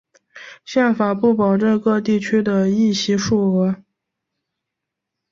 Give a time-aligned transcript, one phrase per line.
[0.65, 3.83] 宪法不保证各地区的议席数额。